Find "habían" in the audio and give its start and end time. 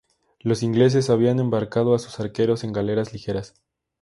1.11-1.37